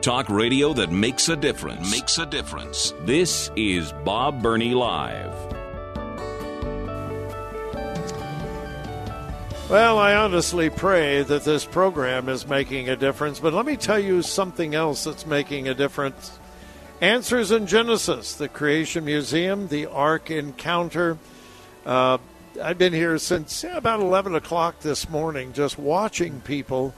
Talk 0.00 0.28
radio 0.28 0.72
that 0.74 0.92
makes 0.92 1.28
a 1.28 1.34
difference. 1.34 1.90
Makes 1.90 2.18
a 2.18 2.26
difference. 2.26 2.94
This 3.00 3.50
is 3.56 3.92
Bob 4.04 4.40
Burney 4.40 4.72
Live. 4.72 5.59
Well, 9.70 10.00
I 10.00 10.16
honestly 10.16 10.68
pray 10.68 11.22
that 11.22 11.44
this 11.44 11.64
program 11.64 12.28
is 12.28 12.44
making 12.44 12.88
a 12.88 12.96
difference, 12.96 13.38
but 13.38 13.54
let 13.54 13.64
me 13.64 13.76
tell 13.76 14.00
you 14.00 14.20
something 14.20 14.74
else 14.74 15.04
that's 15.04 15.24
making 15.24 15.68
a 15.68 15.74
difference. 15.74 16.40
Answers 17.00 17.52
in 17.52 17.68
Genesis, 17.68 18.34
the 18.34 18.48
Creation 18.48 19.04
Museum, 19.04 19.68
the 19.68 19.86
Ark 19.86 20.28
Encounter. 20.28 21.18
Uh, 21.86 22.18
I've 22.60 22.78
been 22.78 22.92
here 22.92 23.16
since 23.18 23.62
about 23.62 24.00
11 24.00 24.34
o'clock 24.34 24.80
this 24.80 25.08
morning 25.08 25.52
just 25.52 25.78
watching 25.78 26.40
people 26.40 26.92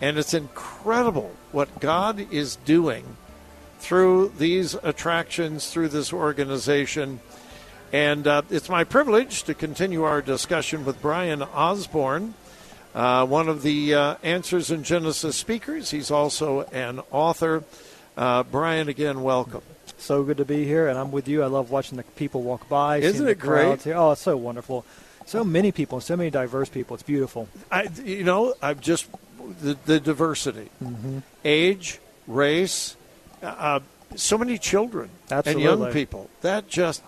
and 0.00 0.16
it's 0.16 0.34
incredible 0.34 1.32
what 1.50 1.80
God 1.80 2.32
is 2.32 2.54
doing 2.64 3.16
through 3.80 4.34
these 4.38 4.74
attractions, 4.84 5.68
through 5.68 5.88
this 5.88 6.12
organization. 6.12 7.18
And 7.94 8.26
uh, 8.26 8.42
it's 8.50 8.68
my 8.68 8.82
privilege 8.82 9.44
to 9.44 9.54
continue 9.54 10.02
our 10.02 10.20
discussion 10.20 10.84
with 10.84 11.00
Bryan 11.00 11.42
Osborne, 11.42 12.34
uh, 12.92 13.24
one 13.24 13.48
of 13.48 13.62
the 13.62 13.94
uh, 13.94 14.16
Answers 14.24 14.72
in 14.72 14.82
Genesis 14.82 15.36
speakers. 15.36 15.92
He's 15.92 16.10
also 16.10 16.62
an 16.72 17.02
author. 17.12 17.62
Uh, 18.16 18.42
Bryan, 18.42 18.88
again, 18.88 19.22
welcome. 19.22 19.62
So 19.96 20.24
good 20.24 20.38
to 20.38 20.44
be 20.44 20.64
here, 20.64 20.88
and 20.88 20.98
I'm 20.98 21.12
with 21.12 21.28
you. 21.28 21.44
I 21.44 21.46
love 21.46 21.70
watching 21.70 21.96
the 21.96 22.02
people 22.02 22.42
walk 22.42 22.68
by. 22.68 22.96
Isn't 22.96 23.28
it 23.28 23.38
great? 23.38 23.84
Here. 23.84 23.94
Oh, 23.94 24.10
it's 24.10 24.22
so 24.22 24.36
wonderful. 24.36 24.84
So 25.26 25.44
many 25.44 25.70
people, 25.70 26.00
so 26.00 26.16
many 26.16 26.30
diverse 26.30 26.68
people. 26.68 26.94
It's 26.94 27.04
beautiful. 27.04 27.48
I, 27.70 27.88
you 28.04 28.24
know, 28.24 28.54
I've 28.60 28.80
just 28.80 29.06
the, 29.60 29.78
the 29.86 30.00
diversity, 30.00 30.68
mm-hmm. 30.82 31.20
age, 31.44 32.00
race, 32.26 32.96
uh, 33.40 33.78
so 34.16 34.36
many 34.36 34.58
children 34.58 35.10
Absolutely. 35.30 35.64
and 35.64 35.80
young 35.80 35.92
people. 35.92 36.28
That 36.40 36.66
just 36.66 37.00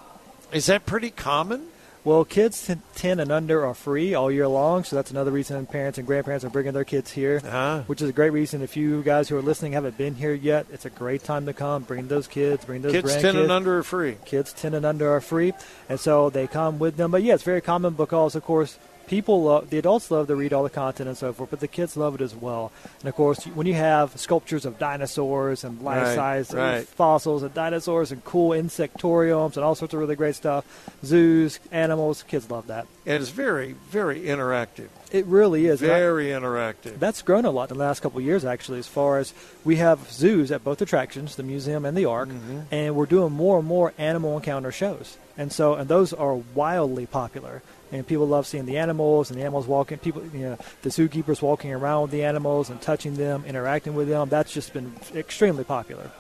is 0.53 0.67
that 0.67 0.87
pretty 0.87 1.11
common? 1.11 1.69
Well, 2.07 2.25
kids 2.25 2.71
10 2.95 3.19
and 3.19 3.33
under 3.33 3.67
are 3.67 3.75
free 3.75 4.15
all 4.15 4.31
year 4.31 4.47
long, 4.47 4.85
so 4.85 4.95
that's 4.95 5.11
another 5.11 5.33
reason 5.33 5.67
parents 5.67 5.99
and 5.99 6.07
grandparents 6.07 6.45
are 6.45 6.51
bringing 6.51 6.73
their 6.73 6.85
kids 6.85 7.11
here, 7.11 7.43
uh-huh. 7.45 7.83
which 7.89 8.01
is 8.01 8.09
a 8.09 8.13
great 8.13 8.31
reason. 8.31 8.63
If 8.63 8.77
you 8.77 9.03
guys 9.03 9.29
who 9.29 9.37
are 9.37 9.43
listening 9.43 9.73
haven't 9.73 9.99
been 9.99 10.15
here 10.15 10.33
yet, 10.33 10.67
it's 10.73 10.85
a 10.85 10.91
great 10.91 11.25
time 11.25 11.47
to 11.47 11.53
come. 11.53 11.83
Bring 11.83 12.07
those 12.07 12.29
kids, 12.29 12.65
bring 12.65 12.83
those 12.83 12.93
kids 12.93 13.13
grandkids. 13.13 13.21
10 13.23 13.37
and 13.37 13.51
under 13.51 13.79
are 13.79 13.83
free. 13.83 14.19
Kids 14.25 14.53
10 14.53 14.75
and 14.75 14.87
under 14.87 15.13
are 15.13 15.21
free, 15.21 15.53
and 15.89 15.99
so 15.99 16.31
they 16.31 16.47
come 16.47 16.79
with 16.79 16.97
them. 16.97 17.11
But 17.11 17.25
yeah, 17.25 17.35
it's 17.35 17.43
very 17.43 17.61
common 17.61 17.95
because, 17.95 18.37
of 18.37 18.45
course, 18.45 18.79
people 19.07 19.43
love 19.45 19.71
the 19.71 19.79
adults 19.79 20.11
love 20.11 20.27
to 20.29 20.37
read 20.37 20.53
all 20.53 20.63
the 20.63 20.71
content 20.71 21.09
and 21.09 21.17
so 21.17 21.33
forth, 21.33 21.51
but 21.51 21.61
the 21.61 21.69
kids 21.69 21.97
love 21.97 22.15
it 22.15 22.21
as 22.21 22.35
well. 22.35 22.73
And 23.01 23.09
of 23.09 23.15
course, 23.15 23.45
when 23.45 23.67
you 23.67 23.75
have 23.75 24.19
sculptures 24.19 24.65
of 24.65 24.79
dinosaurs 24.79 25.65
and 25.65 25.81
life-size 25.83 26.53
right, 26.53 26.77
right. 26.77 26.87
fossils 26.87 27.43
of 27.43 27.55
dinosaurs 27.55 28.13
and 28.13 28.25
cool 28.25 28.51
insectoriums 28.51 29.57
and 29.57 29.65
all 29.65 29.75
sorts 29.75 29.95
of 29.95 30.01
really 30.01 30.17
great 30.17 30.35
stuff, 30.35 30.65
zoos, 31.05 31.61
animals, 31.71 32.23
kids 32.25 32.51
love 32.51 32.67
that. 32.67 32.87
And 33.05 33.23
it's 33.23 33.31
very, 33.31 33.75
very 33.91 34.23
interactive. 34.23 34.89
It 35.13 35.25
really 35.27 35.67
is. 35.67 35.81
Very 35.81 36.35
I, 36.35 36.39
interactive. 36.39 36.99
That's 36.99 37.23
grown 37.23 37.45
a 37.45 37.51
lot 37.51 37.71
in 37.71 37.79
the 37.79 37.85
last 37.85 38.01
couple 38.01 38.19
of 38.19 38.25
years, 38.25 38.45
actually, 38.45 38.81
as 38.81 38.89
far 38.89 39.19
as 39.19 39.33
we 39.65 39.77
have 39.77 40.11
zoos 40.11 40.51
at 40.51 40.65
both 40.65 40.83
attractions, 40.83 41.37
the 41.37 41.45
museum 41.45 41.85
and 41.85 41.97
the 41.97 42.07
Ark, 42.07 42.29
mm-hmm. 42.29 42.63
and 42.73 42.97
we're 42.97 43.07
doing 43.07 43.33
more 43.33 43.59
and 43.59 43.69
more 43.69 43.93
animal 43.99 44.37
encounter 44.37 44.73
shows. 44.73 45.17
And 45.39 45.53
so, 45.53 45.75
and 45.75 45.89
those 45.89 46.13
are 46.13 46.35
wildly 46.35 47.07
popular 47.07 47.63
and 47.93 48.07
people 48.07 48.27
love 48.27 48.47
seeing 48.47 48.67
the 48.67 48.79
animals 48.79 49.31
and 49.31 49.39
the 49.39 49.43
animals 49.43 49.67
walking. 49.67 49.99
People, 49.99 50.25
you 50.27 50.41
know, 50.41 50.59
the 50.83 50.91
zookeepers 50.91 51.41
walking 51.41 51.73
around 51.73 52.03
with 52.03 52.11
the 52.11 52.25
animals 52.25 52.71
and 52.71 52.81
touching 52.81 53.15
them, 53.15 53.45
interacting 53.47 53.95
with 53.95 54.09
them. 54.09 54.29
That's 54.29 54.53
just 54.53 54.73
been 54.73 54.93
extremely 55.15 55.65
popular. 55.65 56.11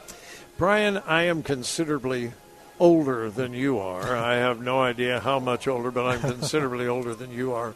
Bryan, 0.59 0.99
I 0.99 1.25
am 1.25 1.43
considerably 1.43 2.33
older 2.79 3.31
than 3.31 3.53
you 3.53 3.79
are. 3.79 4.17
I 4.17 4.37
have 4.37 4.61
no 4.61 4.81
idea 4.81 5.21
how 5.21 5.39
much 5.39 5.67
older, 5.67 5.91
but 5.91 6.07
I'm 6.07 6.21
considerably 6.21 6.87
older 6.89 7.15
than 7.15 7.31
you 7.31 7.53
are. 7.53 7.75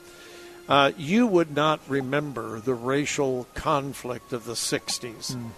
Uh, 0.68 0.92
you 0.96 1.26
would 1.26 1.54
not 1.54 1.80
remember 1.88 2.60
the 2.60 2.74
racial 2.74 3.46
conflict 3.54 4.32
of 4.32 4.44
the 4.44 4.52
60s. 4.52 5.34
Mm. 5.34 5.50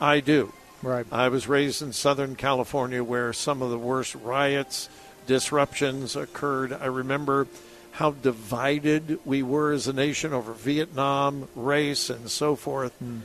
I 0.00 0.20
do. 0.20 0.52
Right. 0.82 1.06
I 1.10 1.28
was 1.28 1.48
raised 1.48 1.82
in 1.82 1.92
Southern 1.92 2.36
California 2.36 3.02
where 3.02 3.32
some 3.32 3.62
of 3.62 3.70
the 3.70 3.78
worst 3.78 4.14
riots, 4.14 4.88
disruptions 5.26 6.16
occurred. 6.16 6.72
I 6.72 6.86
remember 6.86 7.46
how 7.92 8.12
divided 8.12 9.18
we 9.24 9.42
were 9.42 9.72
as 9.72 9.86
a 9.86 9.92
nation 9.92 10.32
over 10.32 10.52
Vietnam, 10.52 11.48
race, 11.54 12.10
and 12.10 12.30
so 12.30 12.56
forth. 12.56 12.92
Mm. 13.02 13.20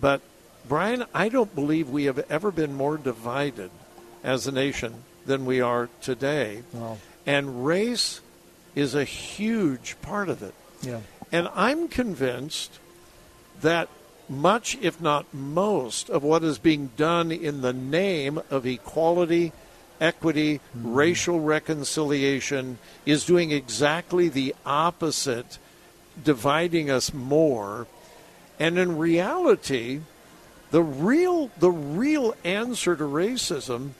But, 0.00 0.20
Bryan, 0.68 1.04
I 1.14 1.28
don't 1.28 1.54
believe 1.54 1.88
we 1.88 2.04
have 2.04 2.18
ever 2.30 2.50
been 2.50 2.74
more 2.74 2.96
divided 2.96 3.70
as 4.22 4.46
a 4.46 4.52
nation 4.52 5.04
than 5.26 5.46
we 5.46 5.60
are 5.60 5.88
today. 6.00 6.62
Wow. 6.72 6.98
And 7.26 7.64
race 7.64 8.20
is 8.74 8.94
a 8.94 9.04
huge 9.04 9.96
part 10.02 10.28
of 10.28 10.42
it. 10.42 10.54
Yeah. 10.82 11.00
And 11.32 11.48
I'm 11.54 11.88
convinced 11.88 12.78
that 13.60 13.88
much, 14.28 14.78
if 14.80 15.00
not 15.00 15.26
most, 15.34 16.08
of 16.08 16.22
what 16.22 16.44
is 16.44 16.58
being 16.58 16.90
done 16.96 17.32
in 17.32 17.60
the 17.60 17.72
name 17.72 18.40
of 18.50 18.66
equality 18.66 19.52
equity, 20.00 20.58
mm-hmm. 20.58 20.94
racial 20.94 21.40
reconciliation 21.40 22.78
is 23.04 23.24
doing 23.24 23.50
exactly 23.50 24.28
the 24.28 24.54
opposite, 24.64 25.58
dividing 26.22 26.90
us 26.90 27.12
more. 27.12 27.86
And 28.58 28.78
in 28.78 28.98
reality, 28.98 30.00
the 30.70 30.82
real 30.82 31.50
the 31.58 31.70
real 31.70 32.34
answer 32.44 32.96
to 32.96 33.04
racism 33.04 33.90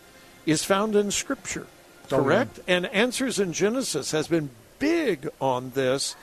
is 0.46 0.64
found 0.64 0.96
in 0.96 1.10
scripture. 1.10 1.66
Correct? 2.08 2.58
Oh, 2.58 2.64
yeah. 2.66 2.76
And 2.76 2.86
Answers 2.86 3.38
in 3.38 3.52
Genesis 3.52 4.10
has 4.10 4.26
been 4.28 4.50
big 4.78 5.28
on 5.40 5.70
this. 5.70 6.16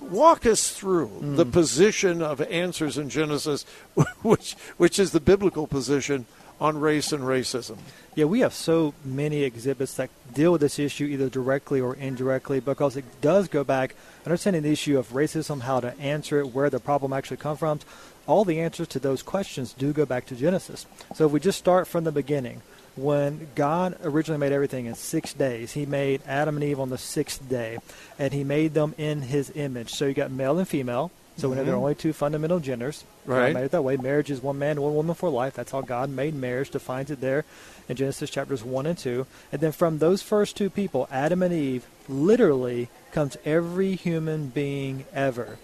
Walk 0.00 0.46
us 0.46 0.70
through 0.70 1.08
mm. 1.08 1.36
the 1.36 1.44
position 1.44 2.22
of 2.22 2.40
Answers 2.40 2.96
in 2.96 3.08
Genesis, 3.08 3.64
which 4.22 4.54
which 4.76 4.98
is 4.98 5.10
the 5.10 5.20
biblical 5.20 5.66
position 5.66 6.26
on 6.60 6.80
race 6.80 7.12
and 7.12 7.22
racism. 7.22 7.78
Yeah, 8.14 8.24
we 8.24 8.40
have 8.40 8.52
so 8.52 8.94
many 9.04 9.42
exhibits 9.44 9.94
that 9.94 10.10
deal 10.34 10.52
with 10.52 10.60
this 10.60 10.78
issue 10.78 11.04
either 11.04 11.28
directly 11.28 11.80
or 11.80 11.94
indirectly 11.94 12.58
because 12.60 12.96
it 12.96 13.04
does 13.20 13.48
go 13.48 13.62
back 13.62 13.94
understanding 14.26 14.62
the 14.62 14.72
issue 14.72 14.98
of 14.98 15.10
racism, 15.10 15.60
how 15.60 15.80
to 15.80 15.96
answer 15.98 16.40
it, 16.40 16.52
where 16.52 16.70
the 16.70 16.80
problem 16.80 17.12
actually 17.12 17.36
comes 17.36 17.60
from. 17.60 17.80
All 18.26 18.44
the 18.44 18.60
answers 18.60 18.88
to 18.88 18.98
those 18.98 19.22
questions 19.22 19.72
do 19.72 19.92
go 19.92 20.04
back 20.04 20.26
to 20.26 20.34
Genesis. 20.34 20.84
So 21.14 21.26
if 21.26 21.32
we 21.32 21.40
just 21.40 21.58
start 21.58 21.86
from 21.86 22.04
the 22.04 22.12
beginning, 22.12 22.60
when 22.96 23.48
God 23.54 23.96
originally 24.02 24.40
made 24.40 24.52
everything 24.52 24.86
in 24.86 24.94
six 24.94 25.32
days, 25.32 25.72
He 25.72 25.86
made 25.86 26.20
Adam 26.26 26.56
and 26.56 26.64
Eve 26.64 26.80
on 26.80 26.90
the 26.90 26.98
sixth 26.98 27.48
day, 27.48 27.78
and 28.18 28.32
He 28.32 28.42
made 28.44 28.74
them 28.74 28.94
in 28.98 29.22
His 29.22 29.52
image. 29.54 29.94
So 29.94 30.06
you 30.06 30.14
got 30.14 30.32
male 30.32 30.58
and 30.58 30.68
female. 30.68 31.12
So 31.38 31.50
mm-hmm. 31.50 31.64
there 31.64 31.74
are 31.74 31.78
only 31.78 31.94
two 31.94 32.12
fundamental 32.12 32.58
genders. 32.58 33.04
Right. 33.24 33.52
God 33.52 33.54
made 33.54 33.64
it 33.66 33.70
that 33.70 33.82
way. 33.82 33.96
Marriage 33.96 34.30
is 34.30 34.42
one 34.42 34.58
man, 34.58 34.82
one 34.82 34.94
woman 34.94 35.14
for 35.14 35.30
life. 35.30 35.54
That's 35.54 35.70
how 35.70 35.80
God 35.80 36.10
made 36.10 36.34
marriage, 36.34 36.70
defines 36.70 37.10
it 37.10 37.20
there 37.20 37.44
in 37.88 37.96
Genesis 37.96 38.28
chapters 38.28 38.64
1 38.64 38.86
and 38.86 38.98
2. 38.98 39.24
And 39.52 39.60
then 39.60 39.72
from 39.72 39.98
those 39.98 40.20
first 40.20 40.56
two 40.56 40.68
people, 40.68 41.08
Adam 41.12 41.42
and 41.42 41.54
Eve, 41.54 41.86
literally 42.08 42.88
comes 43.12 43.36
every 43.44 43.94
human 43.94 44.48
being 44.48 45.04
ever. 45.14 45.58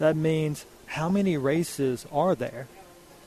That 0.00 0.16
means 0.16 0.66
how 0.86 1.08
many 1.08 1.36
races 1.36 2.06
are 2.12 2.34
there? 2.34 2.66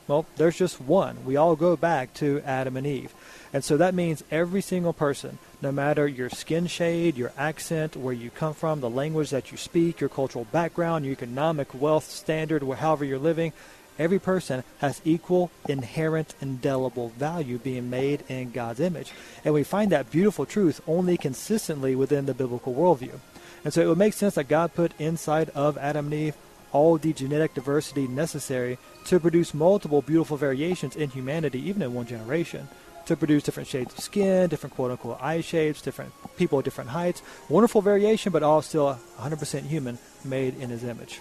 Well, 0.06 0.26
there's 0.36 0.56
just 0.56 0.80
one. 0.80 1.24
We 1.24 1.36
all 1.36 1.56
go 1.56 1.76
back 1.76 2.12
to 2.14 2.42
Adam 2.44 2.76
and 2.76 2.86
Eve. 2.86 3.14
And 3.52 3.64
so 3.64 3.78
that 3.78 3.94
means 3.94 4.22
every 4.30 4.60
single 4.60 4.92
person, 4.92 5.38
no 5.60 5.72
matter 5.72 6.06
your 6.06 6.30
skin 6.30 6.66
shade, 6.66 7.16
your 7.16 7.32
accent, 7.36 7.96
where 7.96 8.14
you 8.14 8.30
come 8.30 8.54
from, 8.54 8.80
the 8.80 8.90
language 8.90 9.30
that 9.30 9.50
you 9.50 9.56
speak, 9.56 10.00
your 10.00 10.08
cultural 10.08 10.44
background, 10.52 11.04
your 11.04 11.12
economic 11.12 11.74
wealth 11.74 12.08
standard, 12.08 12.62
however 12.62 13.04
you're 13.04 13.18
living, 13.18 13.52
every 13.98 14.20
person 14.20 14.62
has 14.78 15.02
equal, 15.04 15.50
inherent, 15.68 16.34
indelible 16.40 17.08
value 17.10 17.58
being 17.58 17.90
made 17.90 18.22
in 18.28 18.52
God's 18.52 18.78
image. 18.78 19.12
And 19.44 19.52
we 19.52 19.64
find 19.64 19.90
that 19.90 20.12
beautiful 20.12 20.46
truth 20.46 20.80
only 20.86 21.16
consistently 21.16 21.96
within 21.96 22.26
the 22.26 22.34
biblical 22.34 22.74
worldview. 22.74 23.18
And 23.64 23.74
so 23.74 23.82
it 23.82 23.88
would 23.88 23.98
make 23.98 24.14
sense 24.14 24.36
that 24.36 24.46
God 24.46 24.74
put 24.74 24.92
inside 25.00 25.50
of 25.50 25.76
Adam 25.78 26.06
and 26.06 26.14
Eve 26.14 26.36
all 26.70 26.98
the 26.98 27.12
genetic 27.12 27.54
diversity 27.54 28.06
necessary 28.06 28.78
to 29.06 29.18
produce 29.18 29.54
multiple 29.54 30.02
beautiful 30.02 30.36
variations 30.36 30.94
in 30.94 31.10
humanity, 31.10 31.58
even 31.68 31.82
in 31.82 31.94
one 31.94 32.06
generation 32.06 32.68
to 33.08 33.16
produce 33.16 33.42
different 33.42 33.68
shades 33.68 33.92
of 33.92 34.00
skin, 34.00 34.48
different 34.48 34.74
quote 34.74 34.90
unquote 34.90 35.18
eye 35.20 35.40
shapes, 35.40 35.82
different 35.82 36.12
people 36.36 36.58
at 36.58 36.64
different 36.64 36.90
heights. 36.90 37.22
Wonderful 37.48 37.82
variation, 37.82 38.32
but 38.32 38.42
all 38.42 38.62
still 38.62 38.98
100% 39.18 39.62
human, 39.62 39.98
made 40.24 40.58
in 40.60 40.70
his 40.70 40.84
image. 40.84 41.20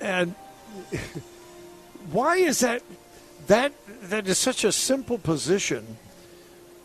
And 0.00 0.34
why 2.10 2.36
is 2.36 2.60
that? 2.60 2.82
That 3.46 3.72
that 4.02 4.26
is 4.28 4.38
such 4.38 4.64
a 4.64 4.72
simple 4.72 5.18
position. 5.18 5.98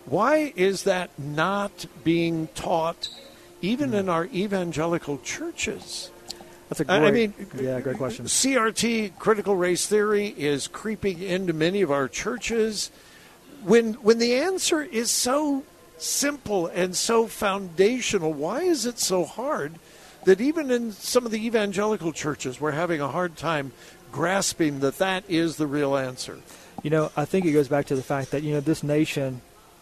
Why 0.06 0.54
is 0.56 0.84
that 0.84 1.10
not 1.18 1.86
being 2.04 2.48
taught, 2.56 3.10
even 3.62 3.94
in 3.94 4.10
our 4.10 4.25
evangelical 4.25 5.18
churches? 5.20 6.12
That's 6.70 6.80
a 6.80 6.86
great, 6.86 7.02
I 7.02 7.12
mean, 7.12 7.34
yeah, 7.60 7.80
great 7.80 7.98
question. 7.98 8.25
CRT, 8.25 9.18
critical 9.20 9.56
race 9.56 9.88
theory, 9.88 10.34
is 10.38 10.68
creeping 10.68 11.22
into 11.22 11.54
many 11.54 11.82
of 11.82 11.92
our 11.92 12.08
churches 12.08 12.90
when 13.65 13.93
when 13.95 14.19
the 14.19 14.36
answer 14.36 14.81
is 14.81 15.10
so 15.10 15.63
simple 15.98 16.67
and 16.67 16.95
so 16.95 17.27
foundational, 17.27 18.31
why 18.31 18.62
is 18.62 18.86
it 18.86 19.00
so 19.00 19.25
hard 19.25 19.74
that 20.25 20.39
even 20.39 20.69
in 20.69 20.91
some 20.91 21.25
of 21.25 21.31
the 21.31 21.45
evangelical 21.45 22.12
churches 22.12 22.62
we're 22.62 22.72
having 22.72 23.01
a 23.01 23.07
hard 23.07 23.36
time 23.36 23.72
grasping 24.12 24.79
that 24.79 25.00
that 25.00 25.24
is 25.27 25.57
the 25.57 25.67
real 25.67 25.98
answer? 25.98 26.39
You 26.84 26.91
know, 26.91 27.12
I 27.17 27.25
think 27.25 27.45
it 27.45 27.53
goes 27.53 27.67
back 27.67 27.88
to 27.88 27.95
the 27.95 28.03
fact 28.03 28.31
that 28.31 28.43
you 28.43 28.53
know 28.53 28.60
this 28.60 28.84
nation 28.84 29.41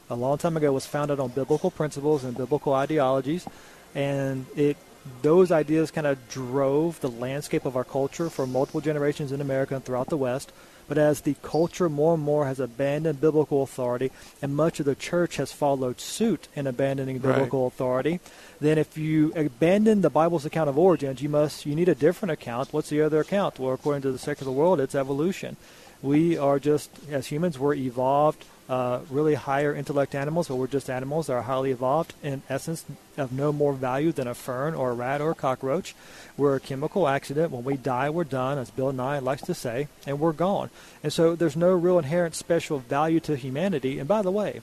a 0.09 0.15
long 0.15 0.37
time 0.37 0.55
ago 0.55 0.71
was 0.71 0.85
founded 0.85 1.19
on 1.19 1.29
biblical 1.29 1.69
principles 1.69 2.23
and 2.23 2.37
biblical 2.37 2.73
ideologies, 2.73 3.45
and 3.93 4.45
it 4.55 4.77
those 5.21 5.51
ideas 5.51 5.91
kind 5.91 6.07
of 6.07 6.29
drove 6.29 7.01
the 7.01 7.09
landscape 7.09 7.65
of 7.65 7.75
our 7.75 7.83
culture 7.83 8.29
for 8.29 8.47
multiple 8.47 8.79
generations 8.79 9.33
in 9.33 9.41
America 9.41 9.75
and 9.75 9.83
throughout 9.83 10.07
the 10.07 10.15
West. 10.15 10.53
But 10.87 10.97
as 10.97 11.21
the 11.21 11.35
culture 11.41 11.89
more 11.89 12.15
and 12.15 12.23
more 12.23 12.45
has 12.45 12.59
abandoned 12.59 13.21
biblical 13.21 13.63
authority, 13.63 14.11
and 14.41 14.55
much 14.55 14.79
of 14.79 14.85
the 14.85 14.95
church 14.95 15.37
has 15.37 15.51
followed 15.51 15.99
suit 15.99 16.47
in 16.55 16.67
abandoning 16.67 17.19
biblical 17.19 17.63
right. 17.63 17.67
authority, 17.67 18.19
then 18.59 18.77
if 18.77 18.97
you 18.97 19.33
abandon 19.35 20.01
the 20.01 20.09
Bible's 20.09 20.45
account 20.45 20.69
of 20.69 20.77
origins, 20.77 21.21
you 21.21 21.29
must 21.29 21.65
you 21.65 21.75
need 21.75 21.89
a 21.89 21.95
different 21.95 22.31
account. 22.31 22.73
What's 22.73 22.89
the 22.89 23.01
other 23.01 23.19
account? 23.19 23.59
Well, 23.59 23.73
according 23.73 24.03
to 24.03 24.11
the 24.11 24.19
secular 24.19 24.51
world, 24.51 24.79
it's 24.79 24.95
evolution. 24.95 25.57
We 26.03 26.37
are 26.37 26.59
just 26.59 26.91
as 27.09 27.25
humans, 27.25 27.57
we're 27.57 27.73
evolved 27.73 28.45
uh, 28.69 28.99
really 29.09 29.35
higher 29.35 29.75
intellect 29.75 30.15
animals, 30.15 30.47
but 30.47 30.55
we're 30.55 30.67
just 30.67 30.89
animals 30.89 31.27
that 31.27 31.33
are 31.33 31.41
highly 31.41 31.71
evolved, 31.71 32.13
in 32.23 32.41
essence, 32.49 32.85
of 33.17 33.31
no 33.31 33.51
more 33.51 33.73
value 33.73 34.11
than 34.11 34.27
a 34.27 34.33
fern 34.33 34.73
or 34.73 34.91
a 34.91 34.93
rat 34.93 35.21
or 35.21 35.31
a 35.31 35.35
cockroach. 35.35 35.93
We're 36.37 36.55
a 36.55 36.59
chemical 36.59 37.07
accident. 37.07 37.51
When 37.51 37.63
we 37.63 37.75
die, 37.75 38.09
we're 38.09 38.23
done, 38.23 38.57
as 38.57 38.71
Bill 38.71 38.93
Nye 38.93 39.19
likes 39.19 39.41
to 39.43 39.53
say, 39.53 39.87
and 40.07 40.19
we're 40.19 40.33
gone. 40.33 40.69
And 41.03 41.11
so 41.11 41.35
there's 41.35 41.57
no 41.57 41.73
real 41.73 41.97
inherent 41.99 42.35
special 42.35 42.79
value 42.79 43.19
to 43.21 43.35
humanity. 43.35 43.99
And 43.99 44.07
by 44.07 44.21
the 44.21 44.31
way, 44.31 44.61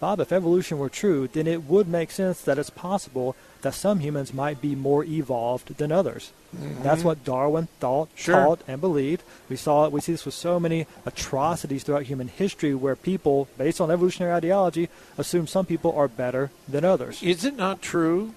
Bob, 0.00 0.20
if 0.20 0.32
evolution 0.32 0.78
were 0.78 0.88
true, 0.88 1.28
then 1.28 1.46
it 1.46 1.64
would 1.64 1.86
make 1.86 2.10
sense 2.10 2.40
that 2.42 2.58
it's 2.58 2.70
possible 2.70 3.36
that 3.64 3.74
some 3.74 4.00
humans 4.00 4.32
might 4.34 4.60
be 4.60 4.74
more 4.74 5.04
evolved 5.04 5.78
than 5.78 5.90
others. 5.90 6.32
Mm-hmm. 6.54 6.82
That's 6.82 7.02
what 7.02 7.24
Darwin 7.24 7.66
thought, 7.80 8.10
sure. 8.14 8.34
taught, 8.34 8.60
and 8.68 8.78
believed. 8.80 9.22
We 9.48 9.56
saw 9.56 9.86
it. 9.86 9.92
We 9.92 10.02
see 10.02 10.12
this 10.12 10.26
with 10.26 10.34
so 10.34 10.60
many 10.60 10.86
atrocities 11.06 11.82
throughout 11.82 12.02
human 12.02 12.28
history, 12.28 12.74
where 12.74 12.94
people, 12.94 13.48
based 13.56 13.80
on 13.80 13.90
evolutionary 13.90 14.34
ideology, 14.34 14.90
assume 15.16 15.46
some 15.46 15.64
people 15.64 15.92
are 15.96 16.08
better 16.08 16.50
than 16.68 16.84
others. 16.84 17.22
Is 17.22 17.44
it 17.44 17.56
not 17.56 17.80
true 17.80 18.34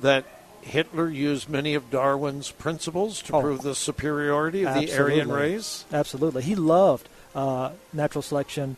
that 0.00 0.24
Hitler 0.62 1.10
used 1.10 1.50
many 1.50 1.74
of 1.74 1.90
Darwin's 1.90 2.50
principles 2.50 3.20
to 3.22 3.34
oh, 3.34 3.40
prove 3.42 3.60
the 3.60 3.74
superiority 3.74 4.62
of 4.62 4.68
absolutely. 4.68 4.94
the 4.94 5.02
Aryan 5.02 5.30
race? 5.30 5.84
Absolutely. 5.92 6.42
He 6.42 6.54
loved 6.54 7.10
uh, 7.34 7.72
natural 7.92 8.22
selection 8.22 8.76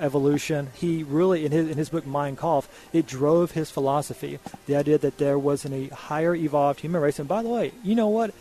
evolution. 0.00 0.68
He 0.74 1.02
really, 1.02 1.44
in 1.44 1.52
his 1.52 1.68
in 1.68 1.76
his 1.76 1.88
book 1.88 2.06
Mein 2.06 2.36
Kampf, 2.36 2.68
it 2.92 3.06
drove 3.06 3.52
his 3.52 3.70
philosophy. 3.70 4.38
The 4.66 4.76
idea 4.76 4.98
that 4.98 5.18
there 5.18 5.38
was 5.38 5.64
an, 5.64 5.72
a 5.72 5.88
higher 5.88 6.34
evolved 6.34 6.80
human 6.80 7.00
race. 7.00 7.18
And 7.18 7.28
by 7.28 7.42
the 7.42 7.48
way, 7.48 7.72
you 7.82 7.94
know 7.94 8.08
what? 8.08 8.34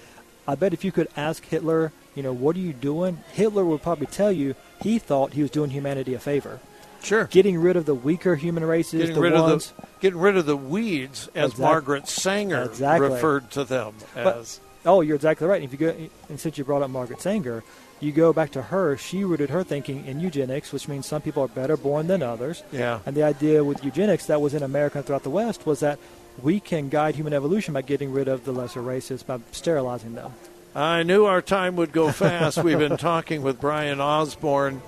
I 0.47 0.55
bet 0.55 0.73
if 0.73 0.83
you 0.83 0.91
could 0.91 1.07
ask 1.17 1.43
Hitler, 1.43 1.91
you 2.13 2.23
know, 2.23 2.33
what 2.33 2.55
are 2.55 2.59
you 2.59 2.73
doing? 2.73 3.19
Hitler 3.33 3.65
would 3.65 3.81
probably 3.81 4.07
tell 4.07 4.31
you 4.31 4.55
he 4.81 4.99
thought 4.99 5.33
he 5.33 5.41
was 5.41 5.51
doing 5.51 5.71
humanity 5.71 6.13
a 6.13 6.19
favor. 6.19 6.59
Sure. 7.01 7.25
Getting 7.25 7.57
rid 7.59 7.75
of 7.75 7.85
the 7.85 7.93
weaker 7.93 8.35
human 8.35 8.63
races, 8.63 9.01
getting 9.01 9.15
the 9.15 9.21
rid 9.21 9.33
ones, 9.33 9.71
of 9.71 9.77
the 9.77 9.87
getting 10.01 10.19
rid 10.19 10.37
of 10.37 10.45
the 10.45 10.57
weeds, 10.57 11.29
as 11.35 11.51
exactly. 11.51 11.63
Margaret 11.63 12.07
Sanger 12.07 12.63
exactly. 12.63 13.09
referred 13.09 13.51
to 13.51 13.63
them 13.63 13.93
but, 14.15 14.37
as. 14.37 14.59
Oh, 14.85 15.01
you're 15.01 15.15
exactly 15.15 15.47
right. 15.47 15.61
If 15.61 15.71
you 15.71 15.77
go, 15.77 15.95
and 16.29 16.39
since 16.39 16.57
you 16.57 16.63
brought 16.63 16.81
up 16.81 16.89
Margaret 16.89 17.21
Sanger, 17.21 17.63
you 17.99 18.11
go 18.11 18.33
back 18.33 18.51
to 18.51 18.61
her, 18.61 18.97
she 18.97 19.23
rooted 19.23 19.49
her 19.49 19.63
thinking 19.63 20.05
in 20.05 20.19
eugenics, 20.19 20.71
which 20.71 20.87
means 20.87 21.05
some 21.05 21.21
people 21.21 21.43
are 21.43 21.47
better 21.47 21.77
born 21.77 22.07
than 22.07 22.21
others. 22.21 22.63
Yeah. 22.71 22.99
And 23.05 23.15
the 23.15 23.23
idea 23.23 23.63
with 23.63 23.83
eugenics 23.83 24.25
that 24.25 24.41
was 24.41 24.53
in 24.53 24.63
America 24.63 24.97
and 24.97 25.07
throughout 25.07 25.23
the 25.23 25.29
West 25.29 25.65
was 25.65 25.79
that 25.79 25.97
we 26.41 26.59
can 26.59 26.89
guide 26.89 27.15
human 27.15 27.33
evolution 27.33 27.73
by 27.73 27.81
getting 27.81 28.11
rid 28.11 28.27
of 28.27 28.45
the 28.45 28.51
lesser 28.51 28.81
races, 28.81 29.23
by 29.23 29.39
sterilizing 29.51 30.15
them. 30.15 30.33
I 30.75 31.03
knew 31.03 31.23
our 31.23 31.41
time 31.41 31.77
would 31.77 31.93
go 31.93 32.11
fast. 32.11 32.57
We've 32.61 32.77
been 32.77 32.97
talking 32.97 33.41
with 33.41 33.61
Bryan 33.61 34.01
Osborne 34.01 34.81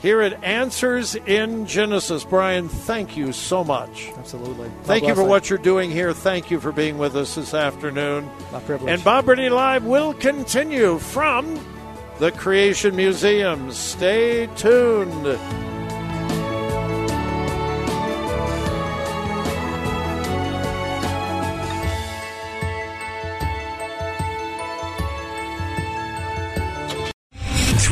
here 0.00 0.20
at 0.20 0.42
Answers 0.42 1.14
in 1.14 1.66
Genesis. 1.66 2.24
Bryan, 2.24 2.68
thank 2.68 3.16
you 3.16 3.32
so 3.32 3.62
much. 3.62 4.10
Absolutely. 4.16 4.68
God 4.68 4.84
thank 4.84 5.06
you 5.06 5.14
for 5.14 5.24
what 5.24 5.50
you're 5.50 5.58
doing 5.58 5.90
here. 5.90 6.12
Thank 6.12 6.50
you 6.50 6.60
for 6.60 6.72
being 6.72 6.98
with 6.98 7.16
us 7.16 7.34
this 7.34 7.54
afternoon. 7.54 8.30
My 8.52 8.60
privilege. 8.60 8.90
And 8.92 9.04
Bob 9.04 9.26
Burney 9.26 9.48
Live 9.48 9.84
will 9.84 10.14
continue 10.14 10.98
from 10.98 11.58
the 12.18 12.32
Creation 12.32 12.96
Museum. 12.96 13.72
Stay 13.72 14.48
tuned. 14.56 15.69